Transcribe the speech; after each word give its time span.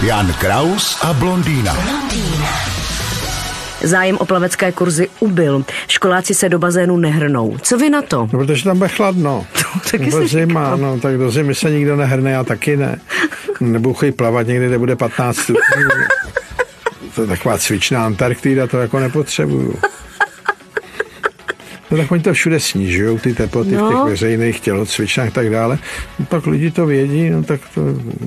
Jan 0.00 0.32
Kraus 0.32 0.98
a 1.02 1.12
blondýna. 1.12 1.76
Zájem 3.82 4.16
o 4.18 4.26
plavecké 4.26 4.72
kurzy 4.72 5.08
ubyl. 5.20 5.64
Školáci 5.88 6.34
se 6.34 6.48
do 6.48 6.58
bazénu 6.58 6.96
nehrnou. 6.96 7.56
Co 7.62 7.78
vy 7.78 7.90
na 7.90 8.02
to? 8.02 8.28
No, 8.32 8.38
protože 8.38 8.64
tam 8.64 8.78
bude 8.78 8.88
chladno. 8.88 9.46
taky 9.90 10.04
Nebo 10.04 10.26
zima, 10.28 10.76
no, 10.76 11.00
tak 11.00 11.18
do 11.18 11.30
zimy 11.30 11.54
se 11.54 11.70
nikdo 11.70 11.96
nehrne, 11.96 12.30
já 12.30 12.44
taky 12.44 12.76
ne. 12.76 13.00
Nebudu 13.60 13.94
chodit 13.94 14.12
plavat 14.12 14.46
někde, 14.46 14.66
kde 14.66 14.78
bude 14.78 14.96
15 14.96 15.36
stupňů. 15.36 15.88
To 17.14 17.20
je 17.20 17.26
taková 17.26 17.58
cvičná 17.58 18.06
Antarktida, 18.06 18.66
to 18.66 18.78
jako 18.78 18.98
nepotřebuju. 18.98 19.74
No 21.96 22.02
tak 22.02 22.12
oni 22.12 22.22
to 22.22 22.32
všude 22.32 22.60
snižují, 22.60 23.18
ty 23.18 23.34
teploty 23.34 23.70
no. 23.70 23.84
v 23.86 23.88
těch 23.88 23.96
No. 23.98 24.04
veřejných 24.06 24.60
tělocvičnách 24.60 25.28
a 25.28 25.30
tak 25.30 25.50
dále. 25.50 25.78
No, 26.18 26.26
pak 26.26 26.46
lidi 26.46 26.70
to 26.70 26.86
vědí, 26.86 27.30
no 27.30 27.42
tak 27.42 27.60
to 27.74 27.80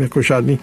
jako 0.00 0.22
žádný 0.22 0.58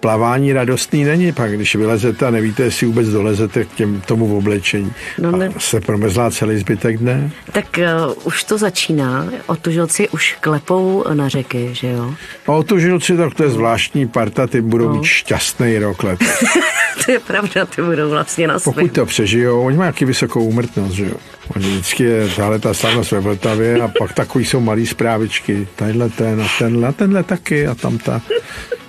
plavání 0.00 0.52
radostný 0.52 1.04
není. 1.04 1.32
Pak 1.32 1.52
když 1.52 1.74
vylezete 1.76 2.26
a 2.26 2.30
nevíte, 2.30 2.62
jestli 2.62 2.86
vůbec 2.86 3.08
dolezete 3.08 3.64
k 3.64 3.68
těm, 3.74 4.00
tomu 4.00 4.36
oblečení. 4.38 4.92
No 5.18 5.30
ne. 5.30 5.48
A 5.56 5.60
se 5.60 5.80
promrzlá 5.80 6.30
celý 6.30 6.58
zbytek 6.58 6.98
dne. 6.98 7.30
Tak 7.52 7.66
uh, 8.06 8.12
už 8.24 8.44
to 8.44 8.58
začíná. 8.58 9.26
Otužilci 9.46 10.08
už 10.08 10.36
klepou 10.40 11.04
na 11.14 11.28
řeky, 11.28 11.68
že 11.72 11.88
jo? 11.88 12.14
A 12.46 12.52
o 12.52 12.62
tu 12.62 12.78
žilci, 12.78 13.16
tak 13.16 13.34
to 13.34 13.42
je 13.42 13.50
zvláštní 13.50 14.08
parta, 14.08 14.46
ty 14.46 14.60
budou 14.60 14.88
No. 14.88 14.94
mít 14.94 15.04
šťastný 15.04 15.78
rok 15.78 16.02
let. 16.02 16.20
to 17.04 17.12
je 17.12 17.18
pravda, 17.18 17.66
ty 17.66 17.82
budou 17.82 18.10
vlastně 18.10 18.46
na 18.48 18.54
Pokud 18.54 18.74
svém. 18.74 18.88
to 18.88 19.06
přežijou, 19.06 19.62
oni 19.66 19.76
mají 19.76 19.92
taky 19.92 20.04
vysokou 20.04 20.44
úmrtnost, 20.44 20.94
že 20.94 21.04
jo. 21.04 21.16
Oni 21.56 21.66
vždycky 21.66 22.02
je 22.02 22.28
tahle 22.36 22.58
ta 22.58 22.74
slavnost 22.74 23.12
ve 23.12 23.20
Vltavě 23.20 23.80
a 23.82 23.88
pak 23.98 24.12
takový 24.12 24.44
jsou 24.44 24.60
malý 24.60 24.86
zprávičky. 24.86 25.68
Tadyhle 25.76 26.08
ten 26.08 26.42
a 26.42 26.46
tenhle, 26.58 26.88
a 26.88 26.92
tenhle 26.92 27.22
taky 27.22 27.66
a 27.66 27.74
tam 27.74 27.98
ta. 27.98 28.22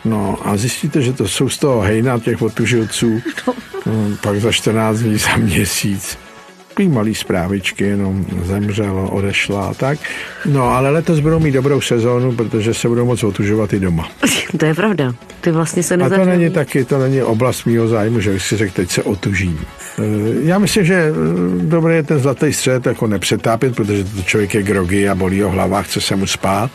No 0.06 0.38
a 0.44 0.58
zjistíte, 0.58 1.02
že 1.02 1.14
to 1.14 1.28
jsou 1.28 1.50
z 1.50 1.58
toho 1.58 1.82
hejna 1.82 2.20
těch 2.20 2.42
otužilců. 2.42 3.22
No, 3.86 3.94
pak 4.22 4.40
za 4.40 4.52
14 4.52 4.98
dní, 5.00 5.18
za 5.18 5.36
měsíc. 5.38 6.18
Takový 6.76 6.90
malý 6.90 7.16
zprávičky, 7.16 7.84
jenom 7.84 8.26
zemřelo, 8.46 9.10
odešla 9.10 9.66
a 9.68 9.74
tak. 9.74 10.00
No 10.46 10.64
ale 10.64 10.90
letos 10.90 11.20
budou 11.20 11.40
mít 11.40 11.52
dobrou 11.52 11.82
sezónu, 11.82 12.32
protože 12.32 12.74
se 12.74 12.88
budou 12.88 13.06
moc 13.06 13.24
otužovat 13.24 13.74
i 13.74 13.80
doma. 13.80 14.10
To 14.58 14.66
je 14.66 14.74
pravda. 14.74 15.14
Ty 15.42 15.52
vlastně 15.52 15.84
se 15.84 15.94
A 15.94 15.98
to 15.98 16.04
nezavřel. 16.04 16.26
není 16.38 16.50
taky, 16.50 16.86
to 16.86 16.98
není 17.00 17.22
oblast 17.22 17.66
mýho 17.66 17.88
zájmu, 17.88 18.20
že 18.20 18.32
bych 18.32 18.42
si 18.44 18.58
řekl, 18.58 18.74
teď 18.76 18.92
se 18.92 19.04
otužím. 19.04 19.60
Eh, 20.00 20.02
Já 20.44 20.60
myslím, 20.60 20.86
že 20.86 20.94
eh, 20.96 21.12
dobré 21.64 21.96
je 21.96 22.04
ten 22.04 22.20
zlatý 22.20 22.54
střed 22.54 22.86
jako 22.86 23.08
nepřetápět, 23.08 23.76
protože 23.76 24.04
to 24.04 24.22
člověk 24.22 24.54
je 24.54 24.64
grogy 24.64 25.10
a 25.10 25.16
bolí 25.16 25.42
ho 25.42 25.50
hlava, 25.50 25.82
chce 25.82 26.02
se 26.02 26.16
mu 26.16 26.28
spát 26.28 26.72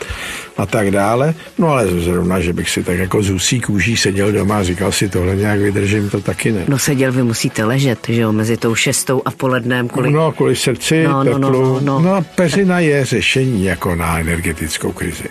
a 0.57 0.65
tak 0.65 0.91
dále. 0.91 1.33
No 1.57 1.67
ale 1.67 1.87
zrovna, 1.87 2.39
že 2.39 2.53
bych 2.53 2.69
si 2.69 2.83
tak 2.83 2.97
jako 2.99 3.23
z 3.23 3.29
husí 3.29 3.61
kůží 3.61 3.97
seděl 3.97 4.31
doma 4.31 4.57
a 4.59 4.63
říkal 4.63 4.91
si 4.91 5.09
tohle 5.09 5.35
nějak 5.35 5.59
vydržím, 5.59 6.09
to 6.09 6.21
taky 6.21 6.51
ne. 6.51 6.65
No 6.67 6.79
seděl, 6.79 7.11
vy 7.11 7.23
musíte 7.23 7.65
ležet, 7.65 7.99
že 8.09 8.21
jo, 8.21 8.31
mezi 8.33 8.57
tou 8.57 8.75
šestou 8.75 9.21
a 9.25 9.31
polednem. 9.31 9.89
Kvůli... 9.91 10.11
No, 10.11 10.31
kvůli 10.31 10.55
srdci, 10.55 11.03
No, 11.03 11.23
no, 11.23 11.37
no, 11.37 11.47
teplu. 11.49 11.73
no, 11.73 11.79
no. 11.79 11.99
no 11.99 12.13
a 12.15 12.21
peřina 12.21 12.79
je 12.79 13.05
řešení 13.05 13.63
jako 13.63 13.95
na 13.95 14.19
energetickou 14.19 14.91
krizi. 14.91 15.23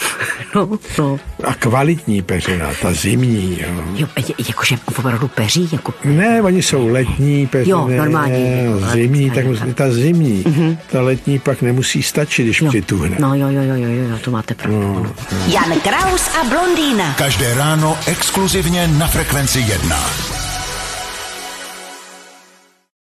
no, 0.54 0.68
no. 0.98 1.20
A 1.44 1.54
kvalitní 1.54 2.22
peřina, 2.22 2.66
ta 2.82 2.92
zimní. 2.92 3.58
Jo. 3.62 3.68
Jo, 3.94 4.06
je- 4.28 4.34
jakože 4.48 4.76
opravdu 4.98 5.28
peří, 5.28 5.68
jako 5.72 5.94
Ne, 6.04 6.42
oni 6.42 6.62
jsou 6.62 6.88
letní 6.88 7.46
peřiny, 7.46 7.70
Jo, 7.70 7.88
normální. 7.88 8.44
zimní, 8.92 9.30
tak 9.30 9.46
musí- 9.46 9.74
ta 9.74 9.90
zimní, 9.90 10.44
ta 10.92 11.00
letní 11.00 11.38
pak 11.38 11.62
nemusí 11.62 12.02
stačit, 12.02 12.42
když 12.44 12.60
jo. 12.62 12.68
přituhne. 12.68 13.16
No 13.20 13.34
jo, 13.34 13.48
jo, 13.48 13.62
jo, 13.62 13.74
jo, 13.74 13.88
jo, 14.10 14.18
to 14.24 14.30
máte 14.30 14.54
pravdu. 14.54 14.78
No. 14.82 15.12
Jan 15.46 15.80
Kraus 15.80 16.28
a 16.40 16.44
blondýna. 16.44 17.14
Každé 17.18 17.54
ráno 17.54 17.98
exkluzivně 18.06 18.88
na 18.88 19.06
Frekvenci 19.06 19.60
1. 19.60 19.96